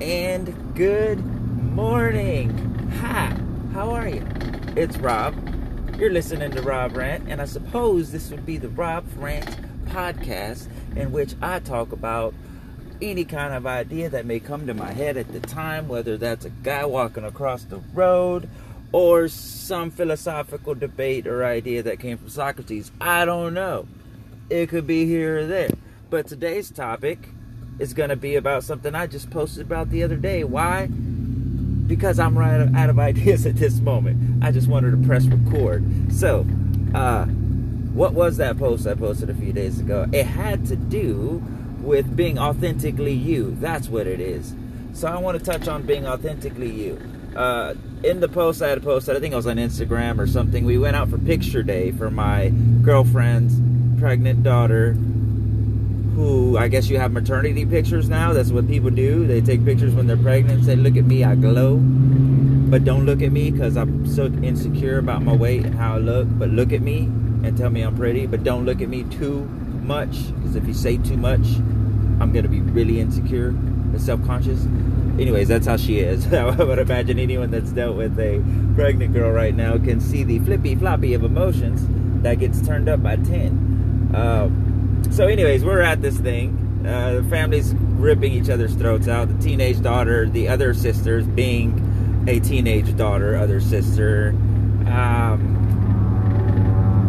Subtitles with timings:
[0.00, 2.56] and good morning.
[3.00, 3.36] Hi,
[3.72, 4.24] how are you?
[4.76, 5.34] It's Rob.
[5.98, 9.56] You're listening to Rob Rant, and I suppose this would be the Rob Rant
[9.86, 12.32] podcast in which I talk about
[13.02, 16.44] any kind of idea that may come to my head at the time, whether that's
[16.44, 18.48] a guy walking across the road
[18.92, 22.92] or some philosophical debate or idea that came from Socrates.
[23.00, 23.88] I don't know.
[24.48, 25.70] It could be here or there.
[26.08, 27.30] But today's topic
[27.78, 30.44] is going to be about something I just posted about the other day.
[30.44, 30.86] Why?
[30.86, 34.42] Because I'm right out of ideas at this moment.
[34.42, 36.12] I just wanted to press record.
[36.12, 36.46] So,
[36.94, 40.06] uh, what was that post I posted a few days ago?
[40.12, 41.42] It had to do
[41.80, 43.56] with being authentically you.
[43.60, 44.54] That's what it is.
[44.92, 47.00] So I want to touch on being authentically you.
[47.36, 50.64] Uh, in the post I had posted, I think it was on Instagram or something.
[50.64, 52.48] We went out for picture day for my
[52.82, 53.60] girlfriend's
[54.00, 54.96] pregnant daughter
[56.18, 58.32] who I guess you have maternity pictures now.
[58.32, 59.24] That's what people do.
[59.24, 61.76] They take pictures when they're pregnant and say, Look at me, I glow.
[61.76, 65.98] But don't look at me because I'm so insecure about my weight and how I
[65.98, 66.26] look.
[66.30, 67.02] But look at me
[67.44, 68.26] and tell me I'm pretty.
[68.26, 69.44] But don't look at me too
[69.84, 71.46] much because if you say too much,
[72.20, 74.64] I'm going to be really insecure and self conscious.
[75.20, 76.32] Anyways, that's how she is.
[76.34, 78.42] I would imagine anyone that's dealt with a
[78.74, 81.86] pregnant girl right now can see the flippy floppy of emotions
[82.24, 84.10] that gets turned up by 10.
[84.12, 84.50] Uh,
[85.10, 86.84] so, anyways, we're at this thing.
[86.86, 89.28] Uh, the family's ripping each other's throats out.
[89.28, 94.30] The teenage daughter, the other sisters being a teenage daughter, other sister,
[94.86, 95.58] um,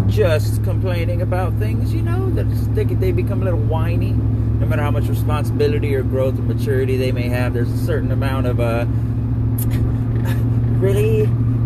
[0.10, 4.12] just complaining about things, you know, they, they become a little whiny.
[4.12, 8.12] No matter how much responsibility or growth or maturity they may have, there's a certain
[8.12, 8.86] amount of, uh,
[10.80, 11.26] really?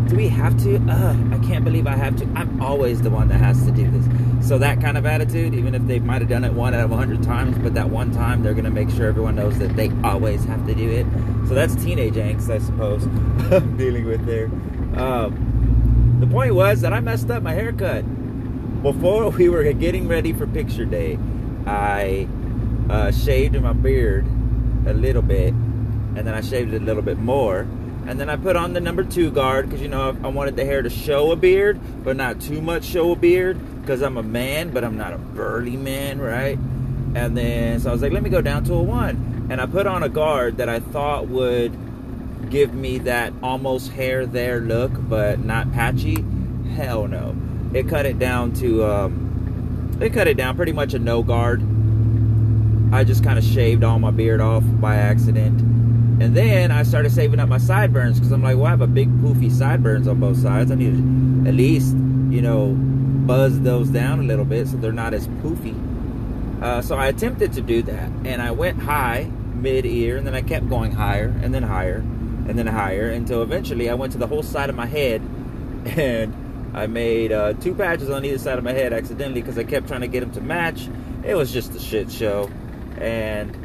[0.10, 0.76] Do we have to?
[0.76, 2.26] Uh, I can't believe I have to.
[2.36, 4.06] I'm always the one that has to do this.
[4.44, 6.92] So that kind of attitude, even if they might have done it one out of
[6.92, 9.90] a hundred times, but that one time they're gonna make sure everyone knows that they
[10.04, 11.08] always have to do it.
[11.48, 13.06] So that's teenage angst, I suppose,
[13.78, 14.48] dealing with there.
[15.02, 18.04] Um, the point was that I messed up my haircut
[18.84, 21.18] before we were getting ready for picture day.
[21.66, 22.28] I
[22.90, 24.26] uh, shaved my beard
[24.86, 27.66] a little bit, and then I shaved it a little bit more
[28.06, 30.66] and then I put on the number two guard because you know I wanted the
[30.66, 34.24] hair to show a beard, but not too much show a beard because I'm a
[34.24, 36.58] man, but I'm not a burly man, right?
[37.16, 39.66] And then so I was like, let me go down to a one, and I
[39.66, 44.92] put on a guard that I thought would give me that almost hair there look,
[45.08, 46.26] but not patchy.
[46.76, 47.36] Hell no,
[47.74, 51.62] it cut it down to um, it cut it down pretty much a no guard.
[52.94, 55.73] I just kind of shaved all my beard off by accident
[56.24, 58.88] and then I started saving up my sideburns because I'm like, well, I have a
[58.88, 60.72] big poofy sideburns on both sides.
[60.72, 61.94] I need to at least,
[62.30, 62.76] you know,
[63.28, 65.76] buzz those down a little bit so they're not as poofy.
[66.64, 70.34] Uh, so I attempted to do that, and I went high mid ear, and then
[70.34, 74.18] I kept going higher, and then higher, and then higher, until eventually I went to
[74.18, 75.22] the whole side of my head,
[75.86, 79.66] and I made uh, two patches on either side of my head accidentally because I
[79.66, 80.88] kept trying to get them to match.
[81.26, 82.50] It was just a shit show,
[82.98, 83.63] and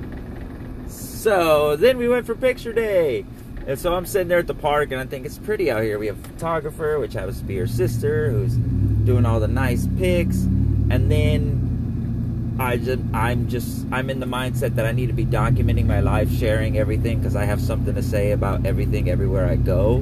[1.19, 3.25] so then we went for picture day.
[3.67, 5.99] And so I'm sitting there at the park and I think it's pretty out here.
[5.99, 9.87] We have a photographer, which happens to be her sister, who's doing all the nice
[9.99, 10.43] pics.
[10.91, 15.27] And then I just I'm just I'm in the mindset that I need to be
[15.27, 19.57] documenting my life, sharing everything because I have something to say about everything everywhere I
[19.57, 19.97] go.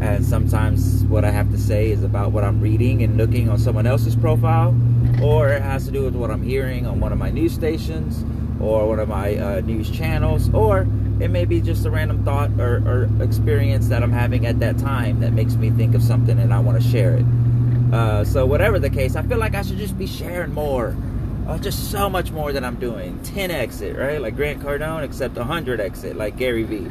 [0.00, 3.58] And sometimes what I have to say is about what I'm reading and looking on
[3.58, 4.74] someone else's profile,
[5.22, 8.24] or it has to do with what I'm hearing on one of my news stations
[8.62, 10.86] or one of my uh, news channels, or
[11.20, 14.78] it may be just a random thought or, or, experience that I'm having at that
[14.78, 17.24] time that makes me think of something and I want to share it.
[17.92, 20.96] Uh, so, whatever the case, I feel like I should just be sharing more.
[21.46, 23.18] Uh, just so much more than I'm doing.
[23.20, 24.20] 10x it, right?
[24.20, 26.90] Like Grant Cardone, except 100x it, like Gary Vee.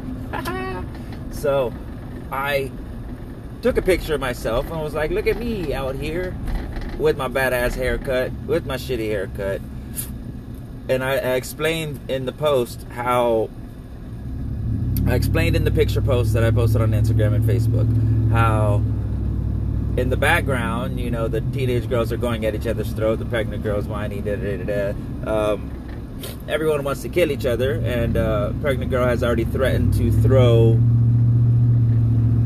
[1.31, 1.73] so,
[2.31, 2.69] I
[3.61, 6.35] took a picture of myself and was like, look at me out here
[6.99, 9.61] with my badass haircut, with my shitty haircut
[10.89, 13.49] and I, I explained in the post how
[15.07, 18.81] I explained in the picture post that I posted on Instagram and Facebook how
[19.97, 23.25] in the background, you know, the teenage girls are going at each other's throat, the
[23.25, 24.93] pregnant girls whining, da da da
[25.23, 25.51] da.
[25.51, 25.71] Um,
[26.47, 30.79] everyone wants to kill each other, and uh, pregnant girl has already threatened to throw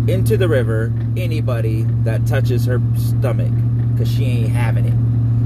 [0.07, 3.51] into the river anybody that touches her stomach
[3.91, 4.93] because she ain't having it.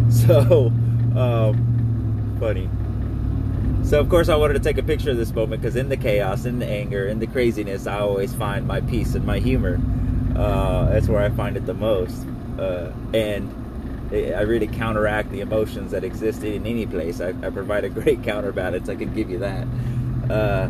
[0.10, 0.74] So,
[1.16, 2.68] um, funny.
[3.90, 5.98] So, of course, I wanted to take a picture of this moment because in the
[5.98, 9.82] chaos, in the anger, in the craziness, I always find my peace and my humor.
[10.36, 12.24] Uh, that's where I find it the most.
[12.60, 13.52] Uh, and
[14.14, 17.20] I really counteract the emotions that exist in any place.
[17.20, 18.90] I, I, provide a great counterbalance.
[18.90, 19.68] I can give you that.
[20.30, 20.70] Uh,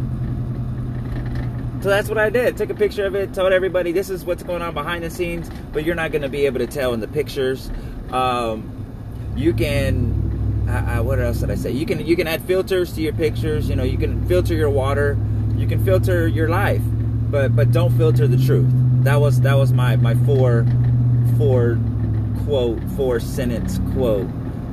[1.81, 2.57] So that's what I did.
[2.57, 5.49] Took a picture of it, told everybody this is what's going on behind the scenes,
[5.73, 7.71] but you're not going to be able to tell in the pictures.
[8.11, 8.69] Um,
[9.35, 10.08] you can,
[10.69, 11.71] I, I, what else did I say?
[11.71, 13.69] You can you can add filters to your pictures.
[13.69, 15.17] You know, you can filter your water,
[15.55, 16.81] you can filter your life,
[17.29, 18.69] but but don't filter the truth.
[19.03, 20.65] That was that was my my four
[21.37, 21.79] four
[22.45, 24.29] quote four sentence quote.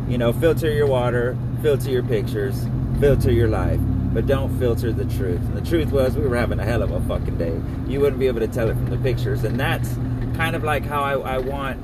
[0.08, 2.66] You know, filter your water, filter your pictures,
[3.00, 3.80] filter your life
[4.16, 5.42] but don't filter the truth.
[5.42, 7.60] And the truth was, we were having a hell of a fucking day.
[7.86, 9.92] You wouldn't be able to tell it from the pictures, and that's
[10.38, 11.78] kind of like how I, I want.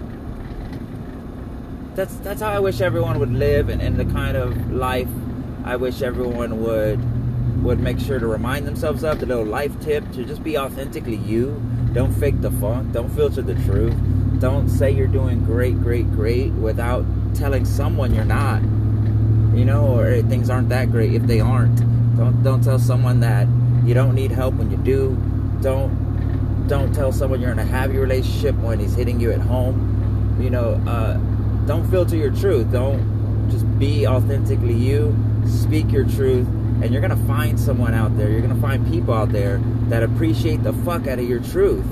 [1.95, 5.09] That's that's how I wish everyone would live, and, and the kind of life
[5.65, 7.01] I wish everyone would
[7.63, 9.21] would make sure to remind themselves of.
[9.21, 11.63] The little life tip to just be authentically you.
[11.93, 12.93] Don't fake the funk.
[12.93, 13.95] Don't filter the truth.
[14.41, 17.05] Don't say you're doing great, great, great without
[17.35, 18.63] telling someone you're not.
[19.57, 21.79] You know, or things aren't that great if they aren't
[22.17, 23.47] don't don't tell someone that
[23.85, 25.17] you don't need help when you do.
[25.61, 30.39] Don't don't tell someone you're in a happy relationship when he's hitting you at home.
[30.41, 31.19] You know, uh,
[31.67, 32.73] don't filter your truth.
[32.73, 35.15] Don't just be authentically you.
[35.47, 36.47] Speak your truth,
[36.83, 38.31] and you're gonna find someone out there.
[38.31, 41.85] You're gonna find people out there that appreciate the fuck out of your truth.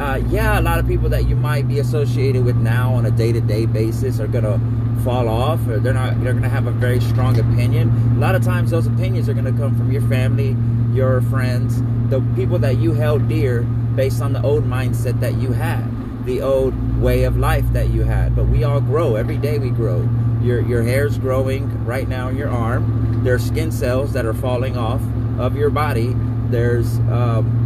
[0.00, 3.10] Uh, yeah, a lot of people that you might be associated with now on a
[3.10, 4.58] day-to-day basis are gonna
[5.04, 8.42] fall off or they're not they're to have a very strong opinion a lot of
[8.44, 10.56] times those opinions are to come from your family
[10.94, 13.62] your friends the people that you held dear
[13.96, 15.82] based on the old mindset that you had
[16.24, 19.70] the old way of life that you had but we all grow every day we
[19.70, 20.08] grow
[20.42, 24.76] your your hair's growing right now in your arm there's skin cells that are falling
[24.76, 25.00] off
[25.38, 26.14] of your body
[26.50, 27.62] there's um,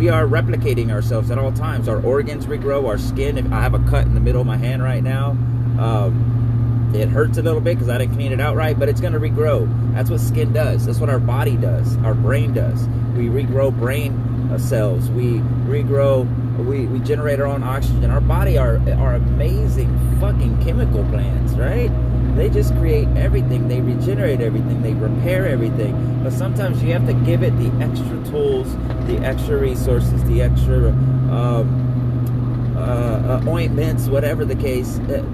[0.00, 1.86] we are replicating ourselves at all times.
[1.86, 3.36] Our organs regrow, our skin.
[3.36, 5.32] If I have a cut in the middle of my hand right now,
[5.78, 9.00] um, it hurts a little bit because I didn't clean it out right, but it's
[9.00, 9.68] going to regrow.
[9.94, 10.86] That's what skin does.
[10.86, 11.98] That's what our body does.
[11.98, 12.88] Our brain does.
[13.14, 14.12] We regrow brain
[14.50, 15.10] uh, cells.
[15.10, 16.26] We regrow.
[16.60, 18.10] We, we generate our own oxygen.
[18.10, 19.90] Our body are are amazing
[20.20, 21.90] fucking chemical plants, right?
[22.36, 23.68] They just create everything.
[23.68, 24.82] They regenerate everything.
[24.82, 26.22] They repair everything.
[26.22, 28.72] But sometimes you have to give it the extra tools,
[29.06, 34.98] the extra resources, the extra um, uh, uh, ointments, whatever the case.
[35.00, 35.24] Uh,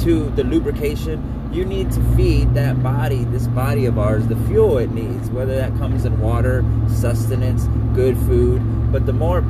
[0.00, 4.78] to the lubrication, you need to feed that body, this body of ours, the fuel
[4.78, 8.62] it needs, whether that comes in water, sustenance, good food.
[8.90, 9.42] But the more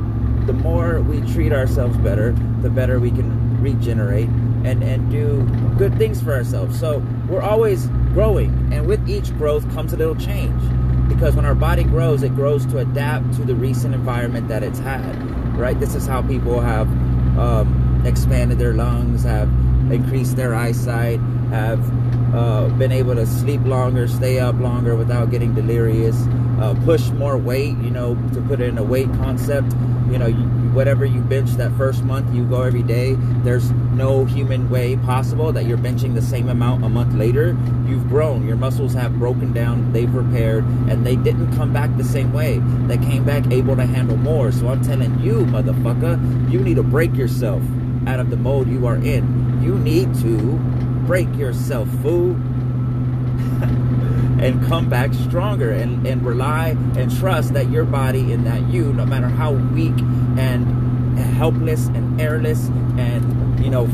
[0.51, 4.27] the more we treat ourselves better, the better we can regenerate
[4.65, 5.43] and, and do
[5.77, 6.77] good things for ourselves.
[6.77, 10.61] So we're always growing, and with each growth comes a little change.
[11.07, 14.79] Because when our body grows, it grows to adapt to the recent environment that it's
[14.79, 15.15] had.
[15.57, 15.79] Right?
[15.79, 16.87] This is how people have
[17.39, 19.47] um, expanded their lungs, have
[19.89, 21.21] increased their eyesight,
[21.51, 26.17] have uh, been able to sleep longer, stay up longer without getting delirious,
[26.61, 29.73] uh, push more weight, you know, to put in a weight concept.
[30.11, 30.43] You know, you,
[30.73, 33.15] whatever you bench that first month, you go every day.
[33.43, 37.57] There's no human way possible that you're benching the same amount a month later.
[37.87, 42.03] You've grown, your muscles have broken down, they've repaired, and they didn't come back the
[42.03, 42.59] same way.
[42.87, 44.51] They came back able to handle more.
[44.51, 47.63] So I'm telling you, motherfucker, you need to break yourself
[48.05, 49.61] out of the mode you are in.
[49.63, 50.59] You need to
[51.05, 52.37] break yourself, fool,
[54.43, 58.91] and come back stronger and, and rely and trust that your body and that you,
[58.93, 59.97] no matter how weak
[60.37, 62.67] and helpless and airless
[62.97, 63.85] and, you know,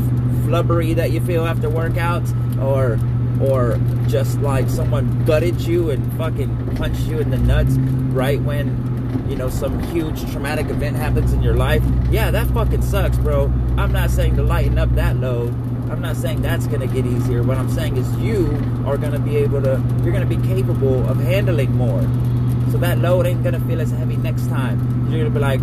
[0.46, 3.00] flubbery that you feel after workouts or
[3.40, 7.76] or just like someone gutted you and fucking punched you in the nuts
[8.14, 8.88] right when
[9.30, 13.46] you know, some huge traumatic event happens in your life, yeah, that fucking sucks, bro.
[13.78, 15.54] I'm not saying to lighten up that load.
[15.90, 17.44] I'm not saying that's going to get easier.
[17.44, 18.48] What I'm saying is you
[18.86, 22.02] are going to be able to, you're going to be capable of handling more.
[22.72, 24.80] So that load ain't going to feel as heavy next time.
[25.10, 25.62] You're going to be like,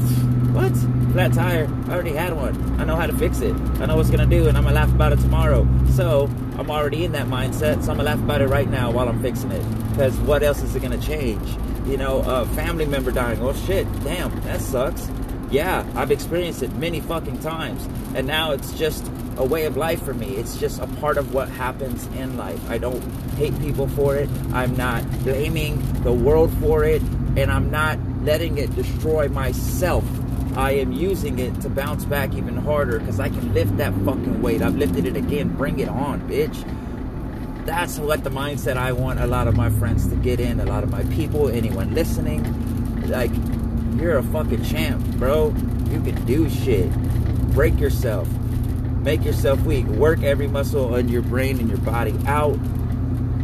[0.55, 0.73] what?
[1.13, 1.69] Flat tire?
[1.89, 2.81] I already had one.
[2.81, 3.55] I know how to fix it.
[3.81, 5.69] I know what's going to do, and I'm going to laugh about it tomorrow.
[5.91, 8.91] So I'm already in that mindset, so I'm going to laugh about it right now
[8.91, 9.91] while I'm fixing it.
[9.91, 11.57] Because what else is it going to change?
[11.87, 13.41] you know, a family member dying.
[13.41, 15.11] Oh shit, damn, that sucks.
[15.55, 17.89] Yeah, I've experienced it many fucking times.
[18.17, 20.35] And now it's just a way of life for me.
[20.35, 22.59] It's just a part of what happens in life.
[22.69, 23.01] I don't
[23.37, 24.29] hate people for it.
[24.53, 27.03] I'm not blaming the world for it.
[27.37, 30.05] And I'm not letting it destroy myself.
[30.57, 34.43] I am using it to bounce back even harder because I can lift that fucking
[34.43, 34.61] weight.
[34.61, 35.51] I've lifted it again.
[35.51, 36.69] Bring it on, bitch
[37.65, 40.67] that's what the mindset I want a lot of my friends to get in, a
[40.67, 42.43] lot of my people, anyone listening.
[43.09, 43.31] Like,
[44.01, 45.49] you're a fucking champ, bro.
[45.91, 46.91] You can do shit.
[47.53, 48.29] Break yourself.
[49.01, 49.87] Make yourself weak.
[49.87, 52.59] Work every muscle in your brain and your body out.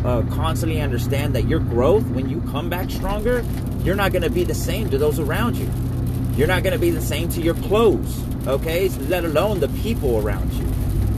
[0.04, 3.44] Uh, constantly understand that your growth, when you come back stronger,
[3.84, 5.70] you're not going to be the same to those around you.
[6.36, 8.88] You're not going to be the same to your clothes, okay?
[8.88, 10.66] Let alone the people around you.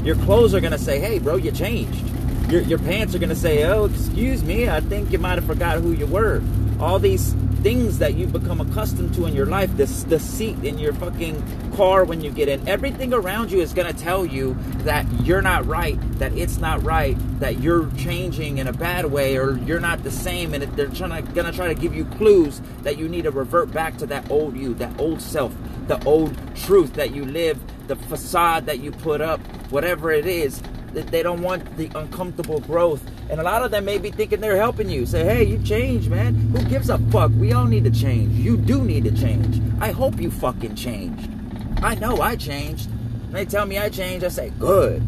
[0.05, 2.05] Your clothes are going to say, hey, bro, you changed.
[2.51, 5.45] Your, your pants are going to say, oh, excuse me, I think you might have
[5.45, 6.43] forgot who you were.
[6.81, 10.79] All these things that you've become accustomed to in your life, this the seat in
[10.79, 15.07] your fucking car when you get in, everything around you is gonna tell you that
[15.25, 19.57] you're not right, that it's not right, that you're changing in a bad way, or
[19.59, 22.99] you're not the same, and they're trying to, gonna try to give you clues that
[22.99, 25.55] you need to revert back to that old you, that old self,
[25.87, 29.41] the old truth that you live, the facade that you put up,
[29.71, 30.61] whatever it is.
[30.95, 33.03] That they don't want the uncomfortable growth
[33.33, 35.07] and a lot of them may be thinking they're helping you.
[35.07, 36.35] Say, hey, you changed, man.
[36.35, 37.31] Who gives a fuck?
[37.35, 38.35] We all need to change.
[38.35, 39.59] You do need to change.
[39.81, 41.31] I hope you fucking changed.
[41.83, 42.91] I know I changed.
[43.33, 45.01] They tell me I changed, I say, good.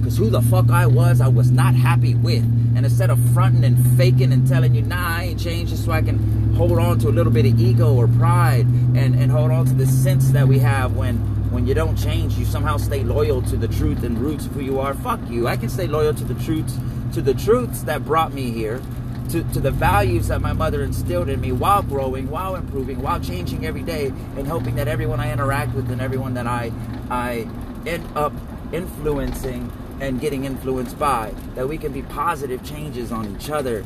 [0.00, 2.42] Because who the fuck I was, I was not happy with.
[2.74, 5.92] And instead of fronting and faking and telling you, nah, I ain't changed just so
[5.92, 9.52] I can hold on to a little bit of ego or pride and, and hold
[9.52, 11.16] on to the sense that we have when
[11.50, 14.60] when you don't change, you somehow stay loyal to the truth and roots of who
[14.60, 14.94] you are.
[14.94, 15.48] Fuck you.
[15.48, 16.76] I can stay loyal to the truths
[17.12, 18.82] to the truths that brought me here,
[19.30, 23.20] to, to the values that my mother instilled in me while growing, while improving, while
[23.20, 26.72] changing every day, and hoping that everyone I interact with and everyone that I
[27.10, 27.48] I
[27.86, 28.32] end up
[28.72, 33.84] influencing and getting influenced by, that we can be positive changes on each other.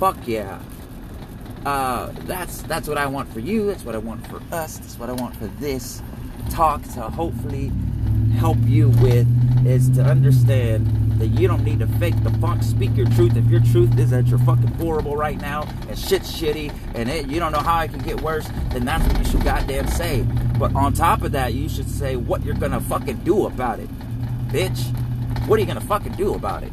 [0.00, 0.60] Fuck yeah.
[1.64, 3.66] Uh, that's that's what I want for you.
[3.66, 4.78] That's what I want for us.
[4.78, 6.02] That's what I want for this
[6.50, 7.70] talk to hopefully
[8.36, 9.26] help you with
[9.66, 10.86] is to understand
[11.18, 12.62] that you don't need to fake the funk.
[12.62, 13.36] Speak your truth.
[13.36, 17.28] If your truth is that you're fucking horrible right now and shit's shitty and it,
[17.28, 20.22] you don't know how it can get worse, then that's what you should goddamn say.
[20.58, 23.88] But on top of that, you should say what you're gonna fucking do about it.
[24.48, 24.80] Bitch,
[25.46, 26.72] what are you gonna fucking do about it?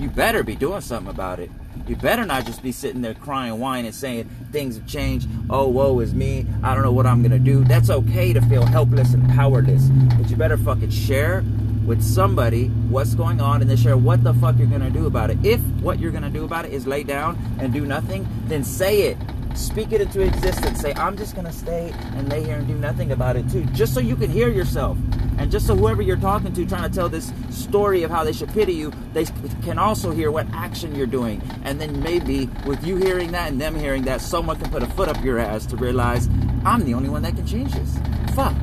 [0.00, 1.50] You better be doing something about it.
[1.90, 5.28] You better not just be sitting there crying, whining, and saying things have changed.
[5.50, 6.46] Oh, woe is me.
[6.62, 7.64] I don't know what I'm gonna do.
[7.64, 11.42] That's okay to feel helpless and powerless, but you better fucking share
[11.84, 15.30] with somebody what's going on and then share what the fuck you're gonna do about
[15.30, 15.44] it.
[15.44, 19.08] If what you're gonna do about it is lay down and do nothing, then say
[19.08, 19.18] it.
[19.54, 20.80] Speak it into existence.
[20.80, 23.64] Say, I'm just gonna stay and lay here and do nothing about it too.
[23.66, 24.96] Just so you can hear yourself.
[25.38, 28.32] And just so whoever you're talking to, trying to tell this story of how they
[28.32, 29.24] should pity you, they
[29.62, 31.42] can also hear what action you're doing.
[31.64, 34.86] And then maybe with you hearing that and them hearing that, someone can put a
[34.86, 36.28] foot up your ass to realize
[36.64, 37.98] I'm the only one that can change this.
[38.34, 38.54] Fuck.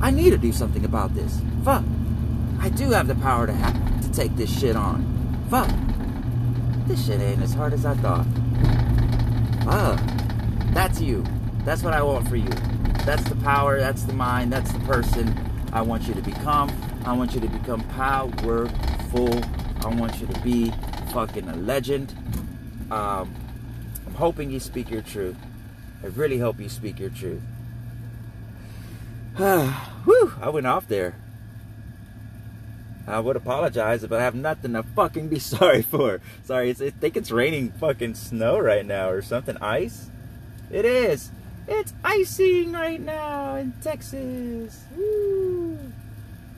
[0.00, 1.40] I need to do something about this.
[1.64, 1.84] Fuck.
[2.60, 5.46] I do have the power to have to take this shit on.
[5.50, 5.70] Fuck.
[6.88, 8.26] This shit ain't as hard as I thought.
[9.64, 10.17] Fuck.
[10.72, 11.24] That's you.
[11.64, 12.50] That's what I want for you.
[13.04, 15.34] That's the power, that's the mind, that's the person
[15.72, 16.70] I want you to become.
[17.04, 19.44] I want you to become powerful.
[19.80, 20.72] I want you to be
[21.12, 22.14] fucking a legend.
[22.90, 23.34] Um,
[24.06, 25.36] I'm hoping you speak your truth.
[26.02, 27.42] I really hope you speak your truth.
[29.36, 31.16] Whew, I went off there.
[33.06, 36.20] I would apologize if I have nothing to fucking be sorry for.
[36.44, 39.56] Sorry, I think it's raining fucking snow right now or something.
[39.58, 40.10] Ice?
[40.70, 41.30] It is.
[41.66, 44.84] It's icing right now in Texas.
[44.96, 45.78] Woo.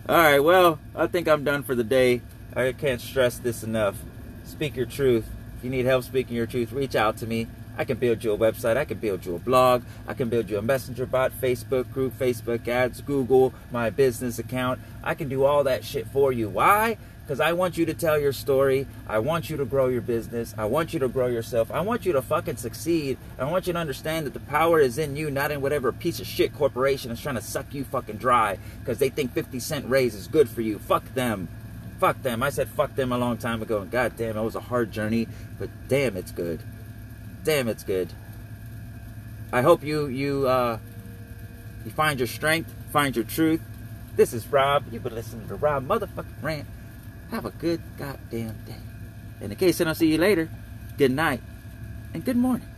[0.08, 2.22] All right, well, I think I'm done for the day.
[2.54, 3.96] I can't stress this enough.
[4.44, 5.26] Speak your truth.
[5.58, 7.46] If you need help speaking your truth, reach out to me.
[7.78, 8.76] I can build you a website.
[8.76, 9.84] I can build you a blog.
[10.06, 14.80] I can build you a messenger bot, Facebook group, Facebook ads, Google, my business account.
[15.02, 16.48] I can do all that shit for you.
[16.48, 16.98] Why?
[17.30, 18.88] Because I want you to tell your story.
[19.06, 20.52] I want you to grow your business.
[20.58, 21.70] I want you to grow yourself.
[21.70, 23.18] I want you to fucking succeed.
[23.38, 26.18] I want you to understand that the power is in you, not in whatever piece
[26.18, 29.88] of shit corporation is trying to suck you fucking dry because they think 50 cent
[29.88, 30.80] raise is good for you.
[30.80, 31.48] Fuck them.
[32.00, 32.42] Fuck them.
[32.42, 35.28] I said fuck them a long time ago, and goddamn, it was a hard journey,
[35.58, 36.60] but damn, it's good
[37.44, 38.12] damn, it's good.
[39.52, 40.78] I hope you you uh,
[41.84, 43.60] you find your strength, find your truth.
[44.16, 44.84] This is Rob.
[44.92, 46.66] You've been listening to Rob motherfucking rant.
[47.30, 48.74] Have a good goddamn day.
[49.40, 50.48] And in case I don't see you later,
[50.98, 51.40] good night
[52.12, 52.69] and good morning.